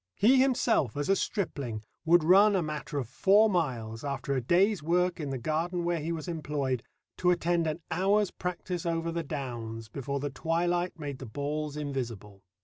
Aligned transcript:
He 0.15 0.41
himself 0.41 0.97
as 0.97 1.09
a 1.09 1.15
stripling 1.15 1.83
would 2.05 2.23
run 2.23 2.55
a 2.55 2.63
matter 2.63 2.97
of 2.97 3.07
four 3.07 3.51
miles, 3.51 4.03
after 4.03 4.33
a 4.33 4.41
day's 4.41 4.81
work 4.81 5.19
in 5.19 5.29
the 5.29 5.37
garden 5.37 5.83
where 5.85 5.99
he 5.99 6.11
was 6.11 6.27
employed, 6.27 6.81
to 7.17 7.29
attend 7.29 7.67
an 7.67 7.81
hour's 7.91 8.31
practice 8.31 8.83
over 8.83 9.11
the 9.11 9.21
downs 9.21 9.89
before 9.89 10.19
the 10.19 10.31
twilight 10.31 10.97
made 10.97 11.19
the 11.19 11.27
balls 11.27 11.77
invisible. 11.77 12.41